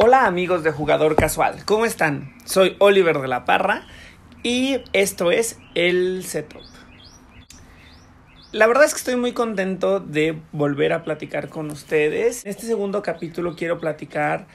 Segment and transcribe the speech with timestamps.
[0.00, 2.32] Hola amigos de Jugador Casual, ¿cómo están?
[2.44, 3.84] Soy Oliver de la Parra
[4.44, 6.62] y esto es el setup.
[8.52, 12.44] La verdad es que estoy muy contento de volver a platicar con ustedes.
[12.44, 14.46] En este segundo capítulo quiero platicar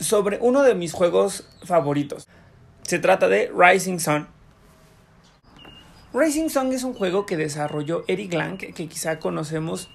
[0.00, 2.26] sobre uno de mis juegos favoritos.
[2.82, 4.26] Se trata de Rising Sun.
[6.12, 9.88] Rising Sun es un juego que desarrolló Eric Lang, que quizá conocemos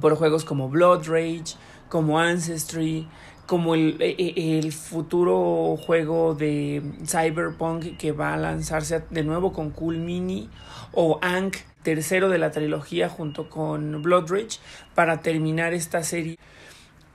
[0.00, 1.56] por juegos como Blood Rage,
[1.88, 3.08] como Ancestry,
[3.46, 9.52] como el, e, e, el, futuro juego de Cyberpunk que va a lanzarse de nuevo
[9.52, 10.50] con Cool Mini
[10.92, 14.60] o Ank, tercero de la trilogía junto con Bloodridge
[14.94, 16.38] para terminar esta serie.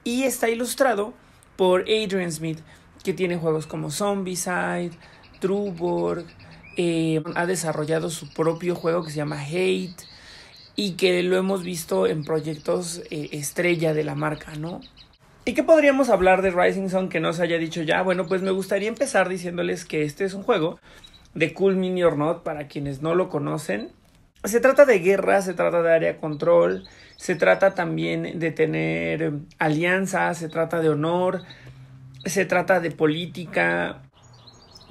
[0.03, 1.13] Y está ilustrado
[1.57, 2.59] por Adrian Smith,
[3.03, 4.91] que tiene juegos como Zombicide,
[5.39, 6.25] Trueborg,
[6.77, 9.95] eh, ha desarrollado su propio juego que se llama Hate
[10.75, 14.79] y que lo hemos visto en proyectos eh, estrella de la marca, ¿no?
[15.51, 18.01] ¿Y qué podríamos hablar de Rising Sun que no se haya dicho ya?
[18.03, 20.79] Bueno, pues me gustaría empezar diciéndoles que este es un juego
[21.33, 23.91] de Cool Mini or Not para quienes no lo conocen.
[24.45, 30.37] Se trata de guerra, se trata de área control, se trata también de tener alianzas,
[30.37, 31.41] se trata de honor,
[32.23, 34.03] se trata de política.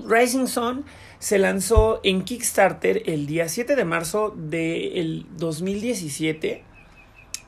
[0.07, 0.85] Rising Sun
[1.21, 6.65] se lanzó en Kickstarter el día 7 de marzo del 2017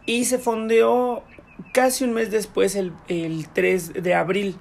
[0.07, 1.25] y se fondeó
[1.73, 2.93] casi un mes después, el,
[3.53, 4.55] 3 de abril.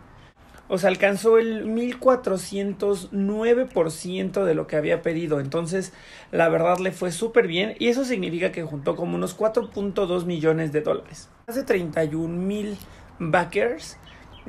[0.67, 5.42] O sea, alcanzó el 1409% de lo que había pedido.
[5.42, 5.92] Entonces,
[6.32, 7.76] la verdad le fue súper bien.
[7.78, 11.30] Y eso significa que juntó como unos 4.2 millones de dólares.
[11.48, 12.78] Más de 31 mil
[13.20, 13.98] backers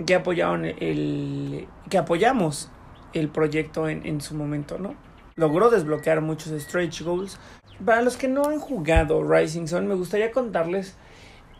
[0.07, 1.67] que apoyaron el.
[1.91, 2.71] que apoyamos
[3.15, 4.95] el proyecto en, en su momento, ¿no?
[5.35, 7.41] Logró desbloquear muchos stretch goals.
[7.85, 10.95] Para los que no han jugado Rising Sun, me gustaría contarles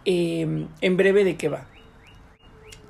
[0.05, 1.67] Em, en breve de qué va.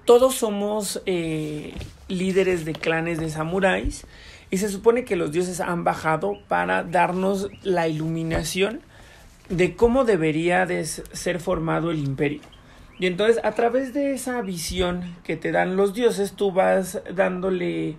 [0.07, 1.75] Todos somos eh,
[2.09, 4.07] líderes de clanes de samuráis
[4.51, 8.81] y se supone que los dioses han bajado para darnos la iluminación
[9.51, 12.41] de cómo debería de ser formado el imperio.
[12.99, 17.97] Y entonces a través de esa visión que te dan los dioses, tú vas dándole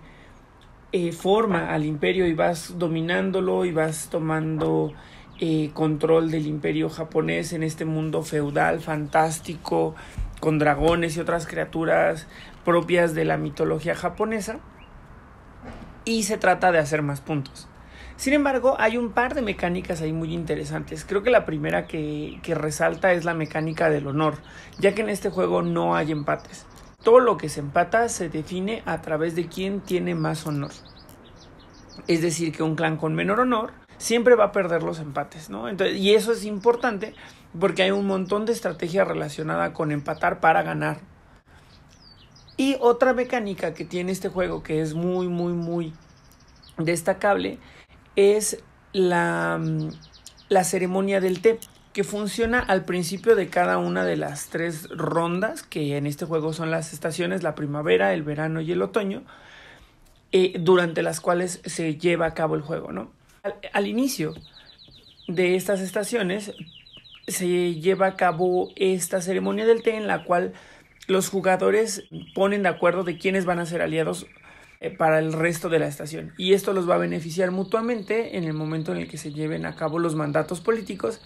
[0.92, 4.92] eh, forma al imperio y vas dominándolo y vas tomando
[5.40, 9.94] eh, control del imperio japonés en este mundo feudal, fantástico,
[10.40, 12.26] con dragones y otras criaturas
[12.64, 14.60] propias de la mitología japonesa.
[16.04, 17.66] Y se trata de hacer más puntos.
[18.16, 21.04] Sin embargo, hay un par de mecánicas ahí muy interesantes.
[21.04, 24.36] Creo que la primera que, que resalta es la mecánica del honor,
[24.78, 26.64] ya que en este juego no hay empates.
[27.02, 30.70] Todo lo que se empata se define a través de quién tiene más honor.
[32.06, 35.68] Es decir, que un clan con menor honor siempre va a perder los empates, ¿no?
[35.68, 37.14] Entonces, y eso es importante
[37.58, 40.98] porque hay un montón de estrategia relacionada con empatar para ganar.
[42.56, 45.92] Y otra mecánica que tiene este juego que es muy, muy, muy
[46.78, 47.58] destacable
[48.16, 48.62] es
[48.92, 49.60] la,
[50.48, 51.58] la ceremonia del té
[51.92, 56.52] que funciona al principio de cada una de las tres rondas, que en este juego
[56.52, 59.22] son las estaciones, la primavera, el verano y el otoño,
[60.32, 63.12] eh, durante las cuales se lleva a cabo el juego, ¿no?
[63.74, 64.32] Al, inicio
[65.28, 66.54] de estas estaciones
[67.28, 70.54] se lleva a cabo esta ceremonia del té en la cual
[71.08, 74.26] los jugadores ponen de acuerdo de quiénes van a ser aliados
[74.80, 76.32] eh, para el resto de la estación.
[76.38, 79.66] Y esto los va a beneficiar mutuamente en el momento en el que se lleven
[79.66, 81.20] a cabo los mandatos políticos,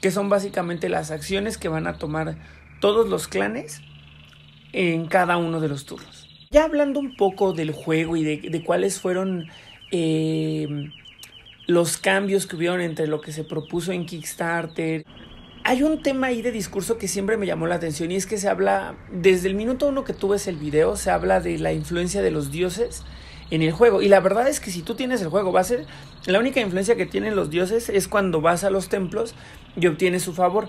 [0.00, 2.36] que son básicamente las acciones que van a tomar
[2.80, 3.80] todos los clanes
[4.72, 6.28] en cada uno de los turnos.
[6.52, 9.48] Ya hablando un poco del juego y de, cuáles fueron
[9.90, 10.68] eh,
[11.66, 15.04] los cambios que hubieron entre lo que se propuso en Kickstarter.
[15.64, 18.36] Hay un tema ahí de discurso que siempre me llamó la atención y es que
[18.36, 21.72] se habla, desde el minuto uno que tú ves el video, se habla de la
[21.72, 23.02] influencia de los dioses
[23.50, 24.02] en el juego.
[24.02, 25.86] Y la verdad es que si tú tienes el juego, va a ser
[26.26, 29.34] la única influencia que tienen los dioses es cuando vas a los templos
[29.76, 30.68] y obtienes su favor.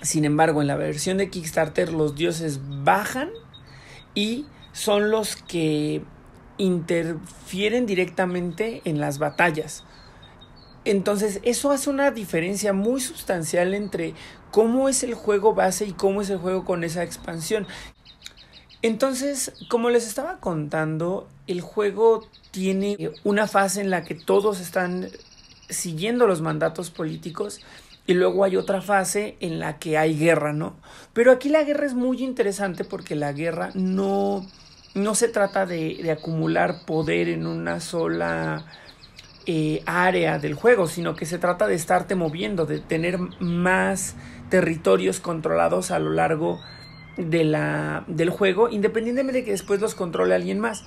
[0.00, 3.30] Sin embargo, en la versión de Kickstarter los dioses bajan
[4.14, 6.02] y son los que
[6.56, 9.84] interfieren directamente en las batallas.
[10.84, 14.14] Entonces, eso hace una diferencia muy sustancial entre
[14.50, 17.66] cómo es el juego base y cómo es el juego con esa expansión.
[18.80, 25.08] Entonces, como les estaba contando, el juego tiene una fase en la que todos están
[25.68, 27.60] siguiendo los mandatos políticos
[28.06, 30.76] y luego hay otra fase en la que hay guerra, ¿no?
[31.12, 34.46] Pero aquí la guerra es muy interesante porque la guerra no
[34.94, 38.64] no se trata de, acumular poder en una sola
[39.46, 44.14] eh, área del juego, sino que se trata de estarte moviendo, de tener más
[44.50, 46.60] territorios controlados a lo largo
[47.16, 50.84] de la, del juego, independientemente de que después los controle alguien más.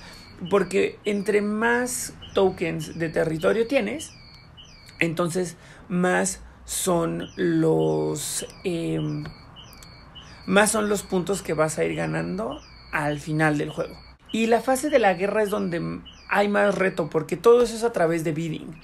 [0.50, 4.12] Porque entre más tokens de territorio tienes,
[4.98, 5.56] entonces
[5.88, 9.24] más son los em,
[10.46, 12.60] más son los puntos que vas a ir ganando
[12.92, 13.96] al final del juego.
[14.32, 16.00] Y la fase de la guerra es donde
[16.32, 18.74] hay más reto porque todo eso es a través de bidding.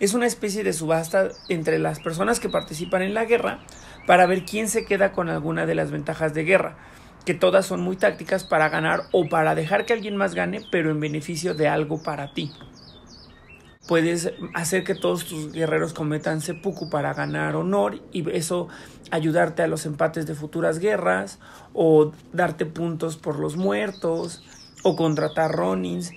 [0.00, 3.60] Es una especie de subasta entre las personas que participan en la guerra
[4.06, 6.76] para ver quién se queda con alguna de las ventajas de guerra,
[7.24, 10.90] que todas son muy tácticas para ganar o para dejar que alguien más gane, pero
[10.90, 12.52] en beneficio de algo para ti.
[13.86, 18.66] Puedes hacer que todos tus guerreros cometan seppuku para ganar honor y eso
[19.12, 21.38] ayudarte a los empates de futuras guerras
[21.72, 24.42] o darte puntos por los muertos
[24.82, 26.12] o contratar ronins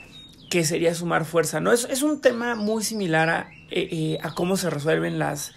[0.50, 1.72] que sería sumar fuerza, ¿no?
[1.72, 5.54] Es, es un tema muy similar a, eh, eh, a cómo se resuelven las,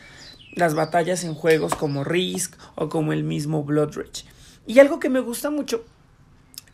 [0.55, 4.25] las batallas en juegos como Risk o como el mismo Blood Rage.
[4.67, 5.85] Y algo que me gusta mucho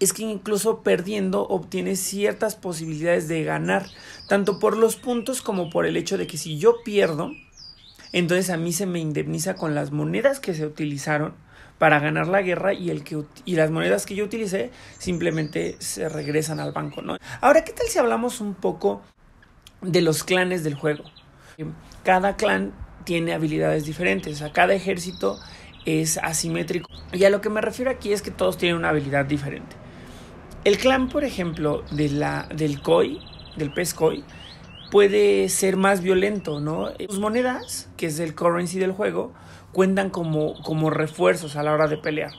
[0.00, 3.87] es que incluso perdiendo obtienes ciertas posibilidades de ganar,
[4.29, 7.32] tanto por los puntos como por el hecho de que si yo pierdo,
[8.12, 11.35] entonces a mí se me indemniza con las monedas que se utilizaron
[11.79, 16.09] para ganar la guerra y, el que, y las monedas que yo utilicé simplemente se
[16.09, 17.17] regresan al banco, ¿no?
[17.41, 19.03] Ahora, ¿qué tal si hablamos un poco
[19.81, 21.05] de los clanes del juego?
[22.05, 22.73] Cada clan
[23.05, 25.39] tiene habilidades diferentes, a cada ejército
[25.85, 26.89] es asimétrico.
[27.13, 29.77] Y a lo que me refiero aquí es que todos tienen una habilidad diferente.
[30.65, 33.21] El clan, por ejemplo, de la, del koi,
[33.57, 34.25] del pez koi,
[34.91, 36.91] puede ser más violento, ¿no?
[37.09, 39.33] Sus monedas, que es el currency del juego,
[39.73, 42.31] cuentan como, como refuerzos a la hora de pelear.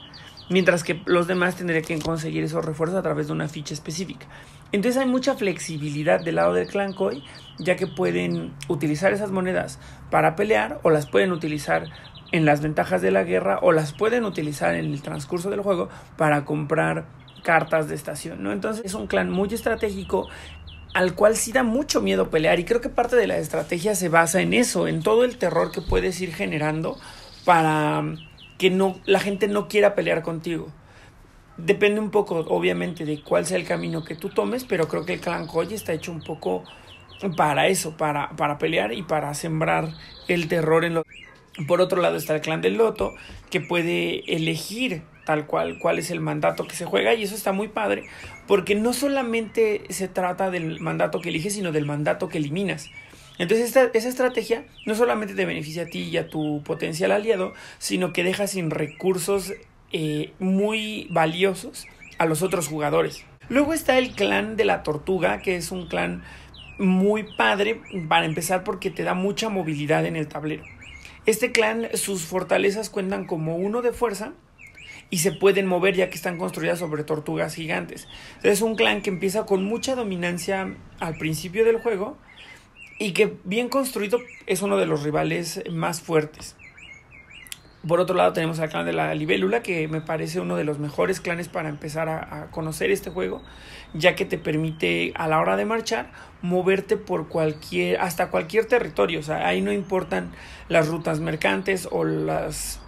[0.48, 4.26] Mientras que los demás tendrían que conseguir esos refuerzos a través de una ficha específica.
[4.72, 7.22] Entonces hay mucha flexibilidad del lado del clan Koi,
[7.58, 9.78] ya que pueden utilizar esas monedas
[10.10, 11.86] para pelear o las pueden utilizar
[12.32, 15.88] en las ventajas de la guerra o las pueden utilizar en el transcurso del juego
[16.16, 17.06] para comprar
[17.42, 18.52] cartas de estación, ¿no?
[18.52, 20.28] Entonces es un clan muy estratégico
[20.94, 24.08] al cual sí da mucho miedo pelear y creo que parte de la estrategia se
[24.08, 26.96] basa en eso, en todo el terror que puedes ir generando
[27.50, 28.04] para
[28.58, 30.68] que no la gente no quiera pelear contigo.
[31.56, 35.14] Depende un poco, obviamente, de cuál sea el camino que tú tomes, pero creo que
[35.14, 36.62] el clan Koji está hecho un poco
[37.36, 39.88] para eso, para, para pelear y para sembrar
[40.28, 41.04] el terror en los...
[41.66, 43.14] Por otro lado está el clan del Loto,
[43.50, 47.50] que puede elegir tal cual cuál es el mandato que se juega y eso está
[47.50, 48.04] muy padre,
[48.46, 52.90] porque no solamente se trata del mandato que eliges, sino del mandato que eliminas.
[53.40, 57.54] Entonces esta, esa estrategia no solamente te beneficia a ti y a tu potencial aliado,
[57.78, 59.54] sino que deja sin recursos
[59.92, 61.86] eh, muy valiosos
[62.18, 63.24] a los otros jugadores.
[63.48, 66.22] Luego está el clan de la tortuga, que es un clan
[66.78, 70.62] muy padre para empezar porque te da mucha movilidad en el tablero.
[71.24, 74.34] Este clan, sus fortalezas cuentan como uno de fuerza
[75.08, 78.06] y se pueden mover ya que están construidas sobre tortugas gigantes.
[78.42, 82.18] Es un clan que empieza con mucha dominancia al principio del juego
[83.00, 86.54] y que bien construido es uno de los rivales más fuertes.
[87.88, 90.78] Por otro lado tenemos al clan de la libélula, que me parece uno de los
[90.78, 93.42] mejores clanes para empezar a, conocer este juego,
[93.94, 96.12] ya que te permite a la hora de marchar
[96.42, 100.30] moverte por cualquier, hasta cualquier territorio, o sea, ahí no importan
[100.68, 102.80] las rutas mercantes o las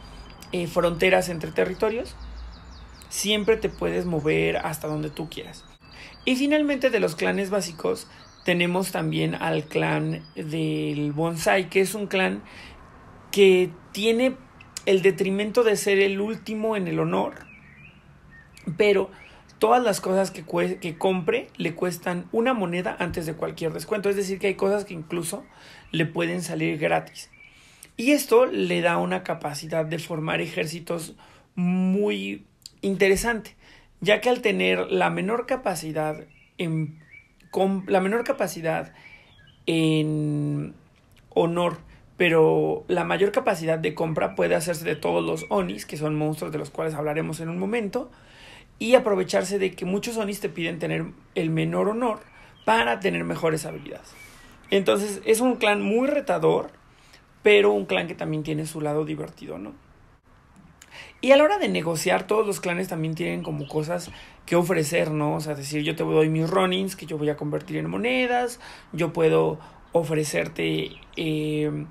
[0.52, 2.16] eh, fronteras entre territorios,
[3.08, 5.64] siempre te puedes mover hasta donde tú quieras.
[6.26, 8.06] Y finalmente de los clanes básicos
[8.44, 12.42] tenemos también al clan del bonsai, que es un clan
[13.30, 14.36] que tiene
[14.86, 17.46] el detrimento de ser el último en el honor,
[18.76, 19.10] pero
[19.58, 20.44] todas las cosas que,
[20.80, 24.10] que, compre le cuestan una moneda antes de cualquier descuento.
[24.10, 25.44] Es decir, que hay cosas que incluso
[25.92, 27.30] le pueden salir gratis.
[27.96, 31.14] Y esto le da una capacidad de formar ejércitos
[31.54, 32.44] muy
[32.80, 33.54] interesante,
[34.00, 36.24] ya que al tener la menor capacidad
[36.58, 37.01] en
[37.52, 38.92] con la menor capacidad
[39.66, 40.74] en
[41.28, 41.78] honor,
[42.16, 46.50] pero la mayor capacidad de compra puede hacerse de todos los Onis, que son monstruos
[46.50, 48.10] de los cuales hablaremos en un momento,
[48.78, 51.04] y aprovecharse de que muchos Onis te piden tener
[51.34, 52.20] el menor honor
[52.64, 54.14] para tener mejores habilidades.
[54.70, 56.70] Entonces es un clan muy retador,
[57.42, 59.74] pero un clan que también tiene su lado divertido, ¿no?
[61.24, 64.10] Y a la hora de negociar, todos los clanes también tienen como cosas
[64.44, 65.36] que ofrecer, ¿no?
[65.36, 68.58] O sea, decir, yo te doy mis runnings que yo voy a convertir en monedas,
[68.92, 69.60] yo puedo
[69.92, 71.86] ofrecerte eh,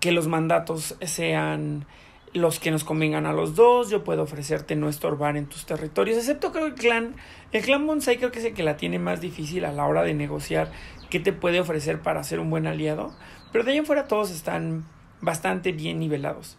[0.00, 1.86] que los mandatos sean
[2.34, 6.18] los que nos convengan a los dos, yo puedo ofrecerte no estorbar en tus territorios,
[6.18, 7.14] excepto creo el clan,
[7.52, 10.02] el clan Bonsai creo que es el que la tiene más difícil a la hora
[10.02, 10.70] de negociar
[11.08, 13.14] qué te puede ofrecer para ser un buen aliado,
[13.50, 14.84] pero de ahí en fuera todos están
[15.22, 16.58] bastante bien nivelados.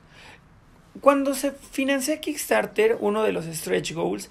[1.02, 4.30] Cuando se financia Kickstarter, uno de los stretch goals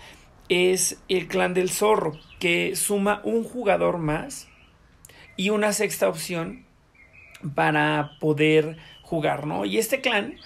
[0.49, 4.49] es el clan del zorro, que suma un jugador más
[5.37, 6.64] y una sexta opción
[7.54, 9.64] para poder jugar, ¿no?
[9.64, 10.37] Y este clan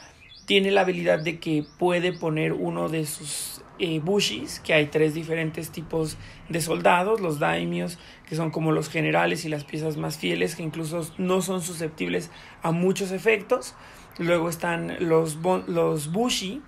[0.47, 5.15] tiene la habilidad de que puede poner uno de sus eh, bushis, que hay tres
[5.15, 6.17] diferentes tipos
[6.49, 7.99] de soldados, los daimios,
[8.29, 12.31] que son como los generales y las piezas más fieles, que incluso no son susceptibles
[12.63, 13.75] a muchos efectos.
[14.19, 16.63] Luego están los, los bushi,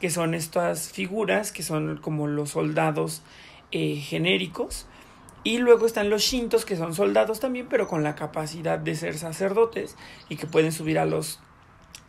[0.00, 3.22] que son estas figuras, que son como los soldados
[3.72, 4.86] eh, genéricos.
[5.44, 9.18] Y luego están los shintos, que son soldados también, pero con la capacidad de ser
[9.18, 9.96] sacerdotes
[10.30, 11.40] y que pueden subir a los,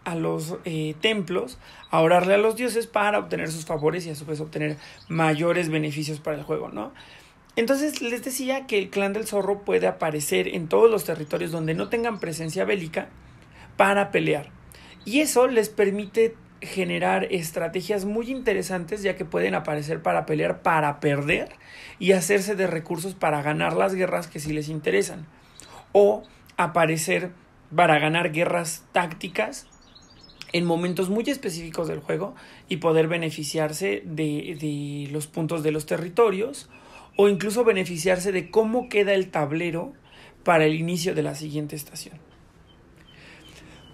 [0.06, 1.58] a los eh, templos
[1.92, 4.78] a orarle a los dioses para obtener sus favores y a su vez obtener
[5.10, 6.94] mayores beneficios para el juego, ¿no?
[7.58, 11.74] Entonces les decía que el clan del zorro puede aparecer en todos los territorios donde
[11.74, 13.10] no tengan presencia bélica
[13.78, 14.50] para pelear.
[15.06, 21.00] Y eso les permite generar estrategias muy interesantes ya que pueden aparecer para pelear, para
[21.00, 21.50] perder
[22.00, 25.28] y hacerse de recursos para ganar las guerras que sí les interesan.
[25.92, 26.24] O
[26.58, 27.32] aparecer
[27.74, 29.68] para ganar guerras tácticas
[30.54, 32.36] en momentos muy específicos del juego
[32.70, 36.70] y poder beneficiarse de, los puntos de los territorios
[37.18, 39.94] o incluso beneficiarse de cómo queda el tablero
[40.44, 42.25] para el inicio de la siguiente estación.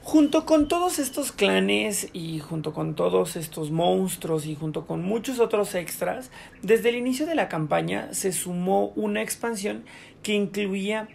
[0.03, 5.39] Junto con todos estos clanes y junto con todos estos monstruos y junto con muchos
[5.39, 6.31] otros extras,
[6.63, 9.85] desde el inicio de la campaña se sumó una expansión
[10.23, 11.07] que incluía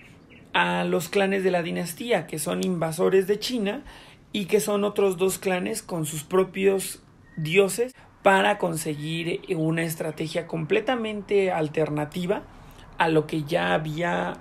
[0.52, 3.82] a los clanes de la dinastía, que son invasores de China
[4.32, 7.02] y que son otros dos clanes con sus propios
[7.36, 12.42] dioses para conseguir una estrategia completamente alternativa
[12.98, 14.34] a lo que ya había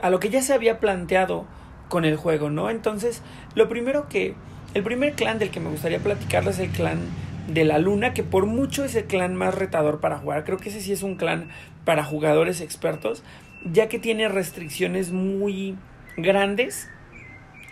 [0.00, 1.46] a lo que ya se había planteado
[1.92, 2.70] con el juego, ¿no?
[2.70, 3.20] Entonces,
[3.54, 4.34] lo primero que
[4.72, 7.00] el primer clan del que me gustaría platicarles es el clan
[7.48, 10.44] de la luna, que por mucho es el clan más retador para jugar.
[10.44, 11.50] Creo que ese sí es un clan
[11.84, 13.22] para jugadores expertos,
[13.70, 15.76] ya que tiene restricciones muy
[16.16, 16.88] grandes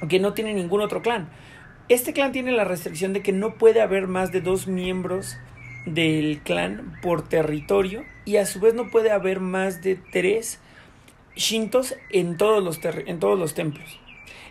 [0.07, 1.31] que no tiene ningún otro clan.
[1.89, 5.39] Este clan tiene la restricción de que no puede haber más de dos miembros
[5.87, 10.61] del clan por territorio y a su vez no puede haber más de tres
[11.37, 13.99] shintos en todos los, en todos los templos.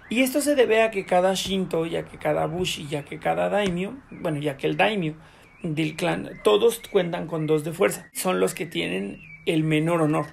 [0.10, 3.50] Y esto se debe a que cada shinto, ya que cada bushi, ya que cada
[3.50, 5.13] daimyo, bueno, ya que el daimyo
[5.62, 8.10] del clan, todos cuentan con dos de fuerza.
[8.12, 10.25] Son los que tienen el menor honor.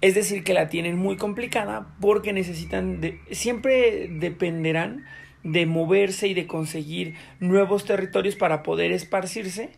[0.00, 5.04] Es decir, que la tienen muy complicada porque necesitan de, siempre dependerán
[5.42, 9.70] de moverse y de conseguir nuevos territorios para poder esparcirse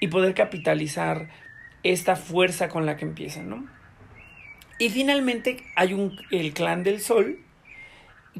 [0.00, 1.28] y poder capitalizar
[1.82, 3.66] esta fuerza con la que empiezan, ¿no?
[4.78, 7.40] Y finalmente hay un, el clan del sol,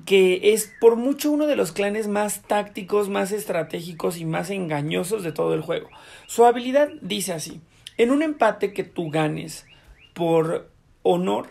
[0.04, 5.22] que es por mucho uno de los clanes más tácticos, más estratégicos y más engañosos
[5.22, 5.88] de todo el juego.
[6.26, 7.60] Su habilidad dice así,
[7.96, 9.66] en un empate que tú ganes
[10.14, 10.70] por
[11.02, 11.48] honor,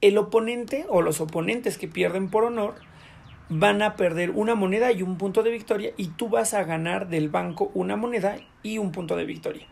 [0.00, 2.74] el oponente o los oponentes que pierden por honor
[3.48, 7.08] van a perder una moneda y un punto de victoria y tú vas a ganar
[7.08, 9.66] del banco una moneda y un punto de victoria.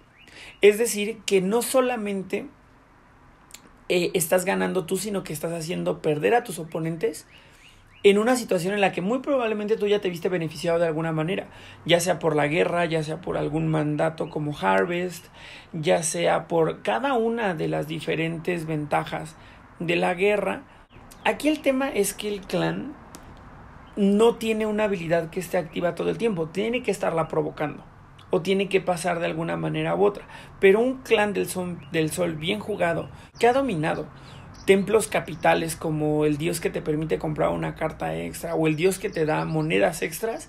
[0.60, 2.46] Es decir, que no solamente
[3.88, 7.26] eh, estás ganando tú, sino que estás haciendo perder a tus oponentes
[8.04, 11.12] en una situación en la que muy probablemente tú ya te viste beneficiado de alguna
[11.12, 11.46] manera,
[11.84, 15.26] ya sea por la guerra, ya sea por algún mandato como Harvest,
[15.72, 19.36] ya sea por cada una de las diferentes ventajas
[19.78, 20.62] de la guerra.
[21.24, 22.94] Aquí el tema es que el clan
[23.94, 27.91] no tiene una habilidad que esté activa todo el tiempo, tiene que estarla provocando
[28.34, 30.26] o tiene que pasar de alguna manera u otra.
[30.58, 34.08] Pero un clan del sol, del sol bien jugado, que ha dominado
[34.64, 38.98] templos capitales como el dios que te permite comprar una carta extra o el dios
[38.98, 40.48] que te da monedas extras,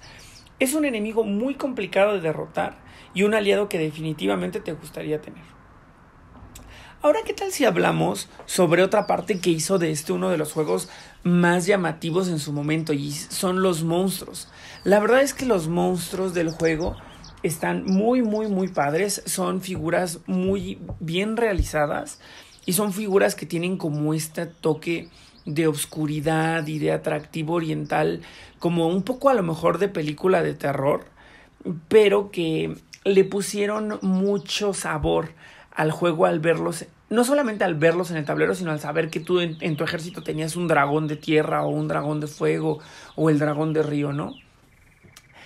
[0.59, 2.77] es un enemigo muy complicado de derrotar
[3.13, 5.43] y un aliado que definitivamente te gustaría tener.
[7.01, 10.53] Ahora, ¿qué tal si hablamos sobre otra parte que hizo de este uno de los
[10.53, 10.87] juegos
[11.23, 14.47] más llamativos en su momento y son los monstruos?
[14.85, 16.95] La verdad es que los monstruos del juego
[17.43, 22.19] están muy, muy, muy padres, son figuras muy bien realizadas
[22.65, 25.09] y son figuras que tienen como este toque
[25.45, 28.21] de obscuridad y de atractivo oriental,
[28.59, 31.05] como un poco a lo mejor de película de terror,
[31.89, 35.29] pero que le pusieron mucho sabor
[35.71, 39.19] al juego al verlos, no solamente al verlos en el tablero, sino al saber que
[39.19, 42.79] tú en, tu ejército tenías un dragón de tierra o un dragón de fuego
[43.15, 44.33] o el dragón de río, ¿no?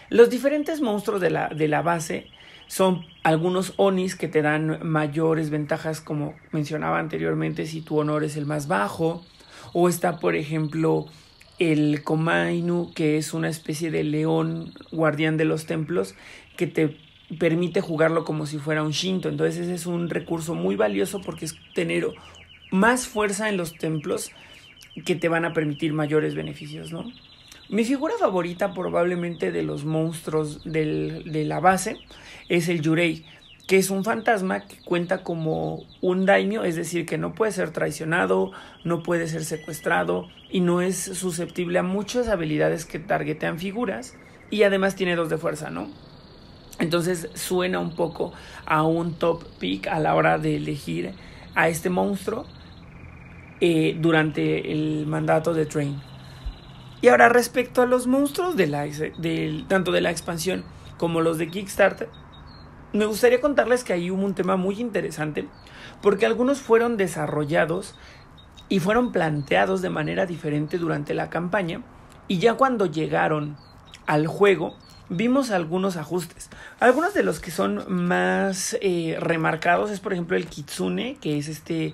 [0.10, 2.28] Los diferentes monstruos de la, de la base
[2.68, 8.38] son algunos onis que te dan mayores ventajas, como mencionaba anteriormente, si tu honor es
[8.38, 9.26] el más bajo,
[9.74, 11.08] o está, por ejemplo,
[11.60, 16.16] el Komainu, que es una especie de león guardián de los templos,
[16.56, 16.98] que te
[17.40, 19.30] permite jugarlo como si fuera un Shinto.
[19.30, 22.08] Entonces ese es un recurso muy valioso porque es tener
[22.72, 24.32] más fuerza en los templos
[25.06, 27.06] que te van a permitir mayores beneficios, ¿no?
[27.70, 31.98] Mi figura favorita probablemente de los monstruos de la base
[32.48, 33.26] es el Yurei,
[33.68, 37.72] que es un fantasma que cuenta como un daimyo, es decir, que no puede ser
[37.72, 38.54] traicionado,
[38.86, 44.16] no puede ser secuestrado y no es susceptible a muchas habilidades que targetean figuras
[44.50, 45.90] y además tiene dos de fuerza, ¿no?
[46.80, 48.32] Entonces suena un poco
[48.66, 51.12] a un top pick a la hora de elegir
[51.54, 52.46] a este monstruo
[53.60, 56.07] eh, durante el mandato de Train.
[57.08, 58.86] Y ahora respecto a los monstruos de la,
[59.70, 60.66] tanto de la expansión
[60.98, 62.10] como los de Kickstarter,
[62.92, 65.48] me gustaría contarles que ahí hubo un tema muy interesante
[66.02, 67.96] porque algunos fueron desarrollados
[68.68, 71.82] y fueron planteados de manera diferente durante la campaña
[72.28, 73.56] y ya cuando llegaron
[74.06, 74.76] al juego
[75.08, 76.50] vimos algunos ajustes.
[76.82, 81.48] Algunos de los que son más eh, remarcados es por ejemplo el Kitsune, que es
[81.48, 81.94] este,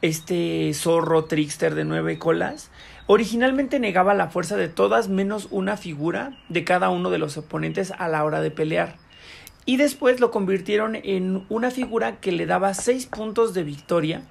[0.00, 2.70] este zorro trickster de nueve colas
[3.06, 7.92] Originalmente negaba la fuerza de todas menos una figura de cada uno de los oponentes
[7.98, 8.96] a la hora de pelear.
[9.66, 14.22] Y después lo convirtieron en una figura que le daba 6 puntos de victoria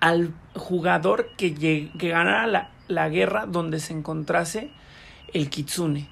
[0.00, 4.70] al jugador que, ganara la, la guerra donde se encontrase
[5.32, 6.08] el Kitsune.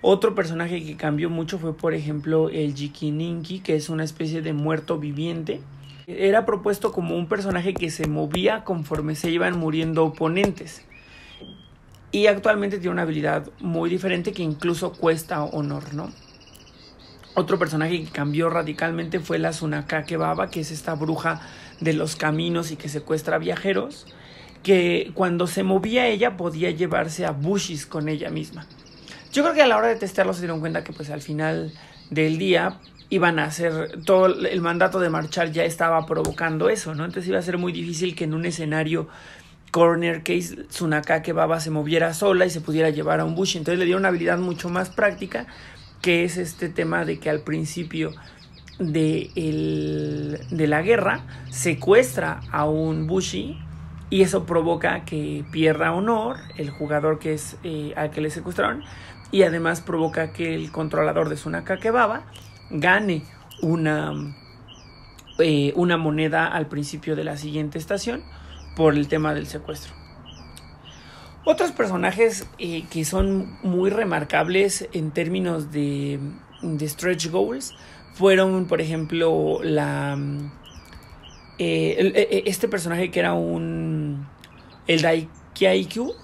[0.00, 4.52] Otro personaje que cambió mucho fue, por ejemplo, el Jikininki, que es una especie de
[4.52, 5.60] muerto viviente
[6.06, 10.84] era propuesto como un personaje que se movía conforme se iban muriendo oponentes.
[12.12, 16.12] Y actualmente tiene una habilidad muy diferente que incluso cuesta honor, ¿no?
[17.34, 21.40] Otro personaje que cambió radicalmente fue la Sunakake Baba, que es esta bruja
[21.80, 24.06] de los caminos y que secuestra viajeros,
[24.62, 28.66] que cuando se movía ella podía llevarse a Bushis con ella misma.
[29.32, 31.72] Yo creo que a la hora de testarlo se dieron cuenta que pues al final
[32.10, 32.78] del día
[33.10, 37.04] iban a hacer todo el mandato de marchar ya estaba provocando eso, ¿no?
[37.04, 39.08] Entonces iba a ser muy difícil que en un escenario
[39.70, 43.58] corner case Tsunakake Baba se moviera sola y se pudiera llevar a un Bushi.
[43.58, 45.46] Entonces le dio una habilidad mucho más práctica,
[46.00, 48.12] que es este tema de que al principio
[48.78, 53.58] de, el, de la guerra secuestra a un Bushi
[54.10, 58.84] y eso provoca que pierda honor el jugador que es eh, al que le secuestraron
[59.32, 62.22] y además provoca que el controlador de Tsunakake Baba
[62.70, 63.22] gane
[63.62, 64.12] una,
[65.38, 68.22] eh, una moneda al principio de la siguiente estación
[68.76, 69.92] por el tema del secuestro.
[71.44, 76.18] Otros personajes eh, que son muy remarcables en términos de,
[76.62, 77.74] de, stretch goals
[78.14, 80.18] fueron, por ejemplo, la
[81.58, 84.26] eh, este personaje que era un
[84.86, 86.14] el Daikyaikyu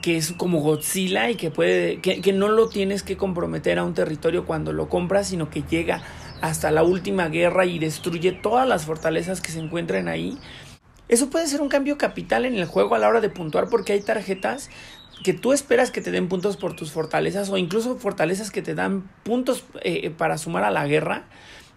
[0.00, 3.94] que es como Godzilla y que puede que, no lo tienes que comprometer a un
[3.94, 6.02] territorio cuando lo compras, sino que llega
[6.40, 10.38] hasta la última guerra y destruye todas las fortalezas que se encuentran ahí.
[11.08, 13.92] Eso puede ser un cambio capital en el juego a la hora de puntuar porque
[13.92, 14.70] hay tarjetas
[15.22, 18.74] que tú esperas que te den puntos por tus fortalezas o incluso fortalezas que te
[18.74, 21.24] dan puntos eh, para sumar a la guerra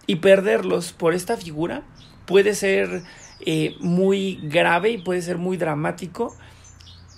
[0.07, 1.83] y perderlos por esta figura
[2.25, 3.03] puede ser
[3.45, 6.35] eh, muy grave y puede ser muy dramático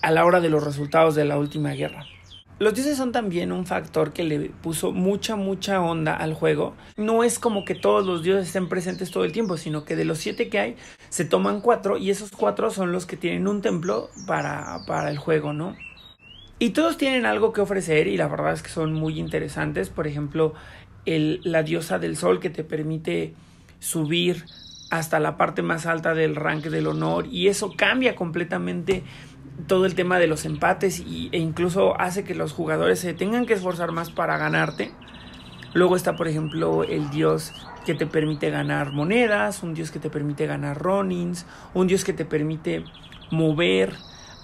[0.02, 2.06] a la hora de los resultados de la última guerra.
[2.60, 6.76] Los dioses son también un factor que le puso mucha, mucha onda al juego.
[6.96, 10.06] No es como que todos los dioses estén presentes todo el tiempo, sino que de
[10.06, 10.76] los siete que hay,
[11.10, 15.18] se toman cuatro y esos cuatro son los que tienen un templo para, para el
[15.18, 15.76] juego, ¿no?
[16.60, 19.90] Y todos tienen algo que ofrecer y la verdad es que son muy interesantes.
[19.90, 20.54] Por ejemplo,
[21.06, 23.34] la diosa del sol que te permite
[23.80, 24.46] subir
[24.92, 29.04] hasta la parte más alta del rank del honor y eso cambia completamente
[29.68, 33.46] todo el tema de los empates y, e incluso hace que los jugadores se tengan
[33.46, 34.92] que esforzar más para ganarte.
[35.74, 37.54] Luego está, por ejemplo, el dios
[37.86, 42.14] que te permite ganar monedas, un dios que te permite ganar ronins, un dios que
[42.14, 42.84] te permite
[43.32, 43.94] mover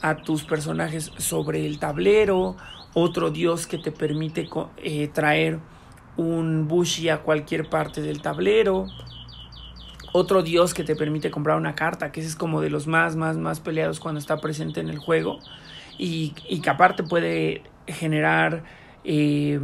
[0.02, 2.56] a tus personajes sobre el tablero,
[2.94, 5.60] otro dios que te permite eh, traer
[6.16, 8.88] un bushi a cualquier parte del tablero,
[10.14, 13.16] otro dios que te permite comprar una carta, que ese es como de los más,
[13.16, 15.40] más, más peleados cuando está presente en el juego.
[15.98, 18.64] Y, que aparte puede generar
[19.04, 19.60] eh,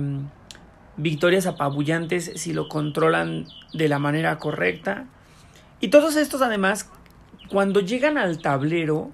[0.97, 5.05] victorias apabullantes si lo controlan de la manera correcta.
[5.79, 6.89] Y todos estos además,
[7.49, 9.11] cuando llegan al tablero,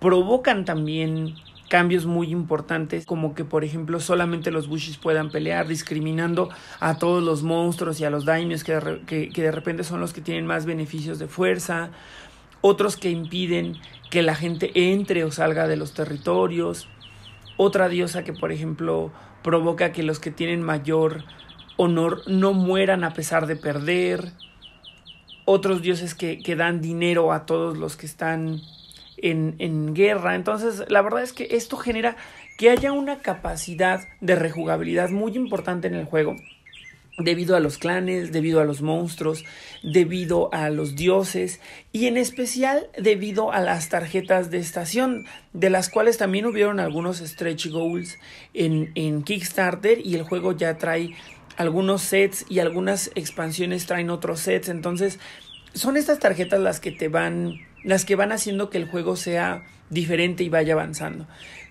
[0.00, 1.34] provocan también
[1.72, 7.22] cambios muy importantes, como que por ejemplo solamente los Bushis puedan pelear, discriminando a todos
[7.22, 10.46] los monstruos y a los daimios que de, que, de repente son los que tienen
[10.46, 11.88] más beneficios de fuerza,
[12.60, 13.78] otros que impiden
[14.10, 16.88] que la gente entre o salga de los territorios,
[17.56, 19.10] otra diosa que por ejemplo
[19.42, 21.24] provoca que los que tienen mayor
[21.78, 24.32] honor no mueran a pesar de perder,
[25.46, 28.60] otros dioses que, que dan dinero a todos los que están
[29.22, 30.34] en, guerra.
[30.34, 32.16] Entonces, la verdad es que esto genera
[32.58, 36.36] que haya una capacidad de rejugabilidad muy importante en el juego
[37.18, 39.44] debido a los clanes, debido a los monstruos,
[39.82, 41.60] debido a los dioses
[41.92, 47.18] y en especial debido a las tarjetas de estación, de las cuales también hubieron algunos
[47.18, 48.18] stretch goals
[48.54, 51.14] en, en Kickstarter y el juego ya trae
[51.56, 55.18] algunos sets y algunas expansiones traen otros sets, entonces
[55.74, 57.54] son estas tarjetas las que te van,
[57.84, 61.26] las que van haciendo que el juego sea diferente y vaya avanzando.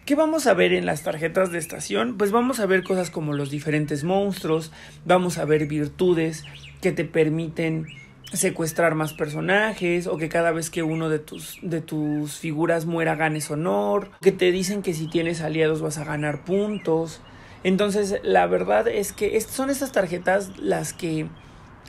[0.06, 2.18] ¿Qué vamos a ver en las tarjetas de estación?
[2.18, 4.72] Pues vamos a ver cosas como los diferentes monstruos,
[5.06, 6.44] vamos a ver virtudes
[6.82, 7.88] que te permiten
[8.34, 13.16] secuestrar más personajes o que cada vez que uno de tus de tus figuras muera
[13.16, 17.22] ganes honor, que te dicen que si tienes aliados vas a ganar puntos.
[17.64, 21.28] Entonces, la verdad es que son estas tarjetas las que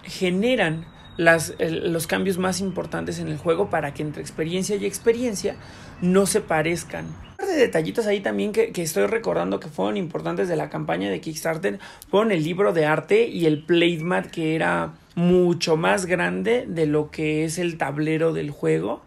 [0.04, 0.84] generan
[1.16, 5.56] los cambios más importantes en el juego para que entre experiencia y experiencia
[6.00, 7.06] no se parezcan.
[7.40, 11.20] Un de detallitos ahí también que, estoy recordando que fueron importantes de la campaña de
[11.20, 11.78] Kickstarter
[12.10, 17.10] fueron el libro de arte y el playmat que era mucho más grande de lo
[17.10, 19.02] que es el tablero del juego.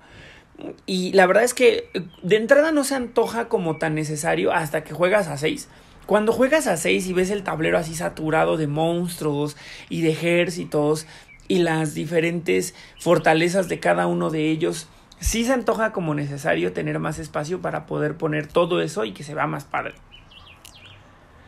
[0.86, 1.90] Y la verdad es que
[2.24, 5.68] de entrada no se antoja como tan necesario hasta que juegas a 6.
[6.06, 9.58] Cuando juegas a 6 y ves el tablero así saturado de monstruos
[9.90, 11.08] y de ejércitos
[11.48, 14.88] y las diferentes fortalezas de cada uno de ellos,
[15.20, 19.24] sí se antoja como necesario tener más espacio para poder poner todo eso y que
[19.24, 19.96] se vea más padre.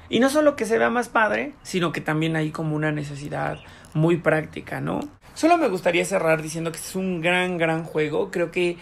[0.09, 3.59] Y no solo que se vea más padre, sino que también hay como una necesidad
[3.93, 5.01] muy práctica, ¿no?
[5.33, 8.31] Solo me gustaría cerrar diciendo que es un gran, gran juego.
[8.31, 8.77] Creo que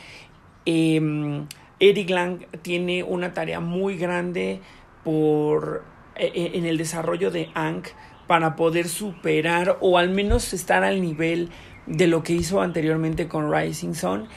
[0.66, 1.46] eh,
[1.80, 4.62] Eric Lang tiene una tarea muy grande
[5.04, 5.84] por
[6.16, 7.90] eh, eh, en el desarrollo de Ankh
[8.28, 11.50] para poder superar o al menos estar al nivel
[11.86, 14.28] de lo que hizo anteriormente con Rising Sun.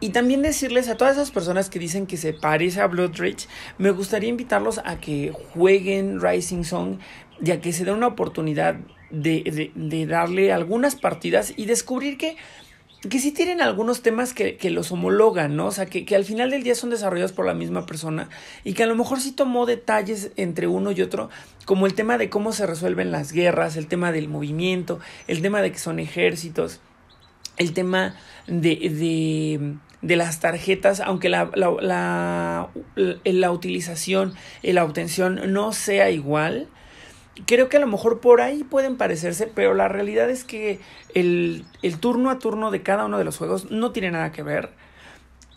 [0.00, 3.48] Y también decirles a todas esas personas que dicen que se parece a Blood Rage,
[3.78, 7.00] me gustaría invitarlos a que jueguen Rising Sun,
[7.40, 8.76] ya que se dé una oportunidad
[9.10, 12.36] de, de, de darle algunas partidas y descubrir que
[13.02, 15.66] que sí tienen algunos temas que, que los homologan, ¿no?
[15.66, 18.28] O sea, que, que, al final del día son desarrollados por la misma persona
[18.64, 21.30] y que a lo mejor sí tomó detalles entre uno y otro,
[21.64, 25.62] como el tema de cómo se resuelven las guerras, el tema del movimiento, el tema
[25.62, 26.80] de que son ejércitos,
[27.56, 28.16] el tema
[28.48, 35.72] de, de, de las tarjetas, aunque la, la, la, la utilización y la obtención no
[35.72, 36.68] sea igual,
[37.46, 40.80] creo que a lo mejor por ahí pueden parecerse, pero la realidad es que
[41.14, 44.42] el, el, turno a turno de cada uno de los juegos no tiene nada que
[44.42, 44.70] ver.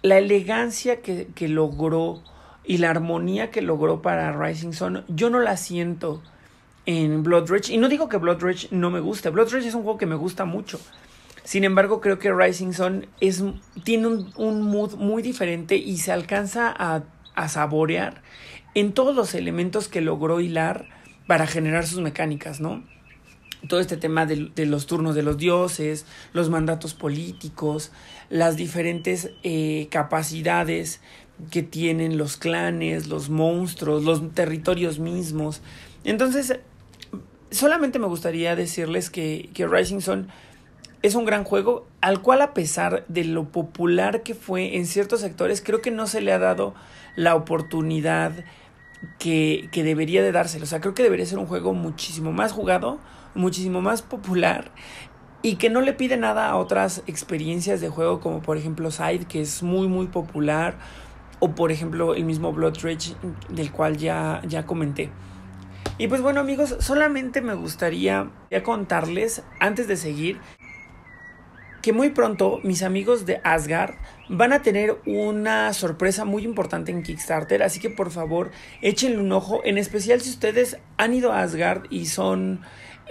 [0.02, 2.24] La elegancia que, que logró
[2.63, 6.22] y la armonía que logró para Rising Sun, yo no la siento
[6.86, 7.74] en Blood Rage.
[7.74, 10.06] Y no digo que Blood Rage no me guste, Blood Rage es un juego que
[10.06, 10.80] me gusta mucho.
[11.44, 13.44] Sin embargo, creo que Rising Sun es,
[13.84, 18.22] tiene un, un mood muy diferente y se alcanza a, a saborear
[18.76, 20.88] en todos los elementos que logró hilar
[21.32, 22.84] para generar sus mecánicas, ¿no?
[23.70, 27.94] Todo este tema de, los turnos de los dioses, los mandatos políticos,
[28.30, 31.00] las diferentes eh, capacidades
[31.50, 35.62] que tienen los clanes, los monstruos, los territorios mismos.
[36.04, 36.60] Entonces,
[37.50, 40.28] solamente me gustaría decirles que, que Rising Sun
[41.02, 45.22] es un gran juego al cual a pesar de lo popular que fue en ciertos
[45.22, 46.76] sectores, creo que no se le ha dado
[47.15, 48.34] la oportunidad
[49.20, 50.64] que, que debería de dárselo.
[50.64, 53.00] O sea, creo que debería ser un juego muchísimo más jugado,
[53.36, 54.72] muchísimo más popular
[55.44, 59.26] y que no le pide nada a otras experiencias de juego como por ejemplo Side
[59.26, 60.78] que es muy muy popular
[61.40, 63.16] o por ejemplo el mismo Blood Rage
[63.50, 65.10] del cual ya, ya comenté.
[65.98, 68.30] Y pues bueno amigos, solamente me gustaría
[68.64, 70.40] contarles antes de seguir
[71.82, 73.96] que muy pronto mis amigos de Asgard
[74.30, 79.32] van a tener una sorpresa muy importante en Kickstarter, así que por favor échenle un
[79.32, 82.62] ojo, en especial si ustedes han ido a Asgard y son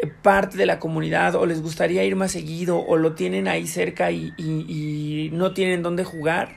[0.03, 3.67] eh, parte de la comunidad o les gustaría ir más seguido o lo tienen ahí
[3.67, 6.57] cerca y, no tienen dónde jugar.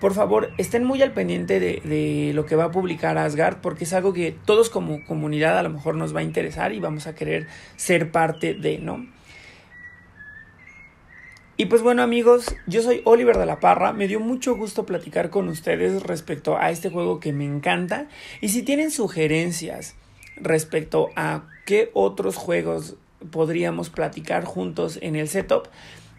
[0.00, 3.94] Por favor, estén muy al pendiente de, lo que va a publicar Asgard, porque es
[3.94, 7.14] algo que todos como comunidad a lo mejor nos va a interesar y vamos a
[7.14, 9.06] querer ser parte de, ¿no?
[11.58, 15.30] Y pues bueno amigos, yo soy Oliver de la Parra, me dio mucho gusto platicar
[15.30, 18.08] con ustedes respecto a este juego que me encanta
[18.42, 19.94] y si tienen sugerencias
[20.36, 22.96] respecto a qué otros juegos
[23.30, 25.68] podríamos platicar juntos en el setup,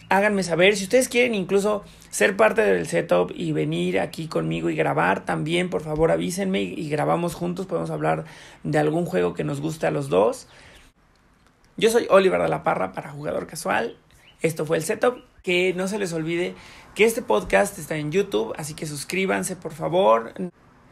[0.09, 0.75] háganme saber.
[0.75, 5.69] Si ustedes quieren incluso ser parte del setup y venir aquí conmigo y grabar, también
[5.69, 7.67] por favor avísenme y grabamos juntos.
[7.67, 8.25] Podemos hablar
[8.63, 10.47] de algún juego que nos guste a los dos.
[11.77, 13.97] Yo soy Oliver de la Parra para Jugador Casual.
[14.41, 15.26] Esto fue el setup.
[15.43, 16.55] Que no se les olvide
[16.95, 20.33] que este podcast está en YouTube, así que suscríbanse por favor.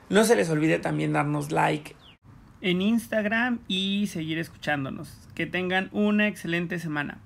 [0.10, 1.96] No se les olvide también darnos like
[2.66, 5.10] en Instagram y seguir escuchándonos.
[5.36, 7.20] Que tengan una excelente semana.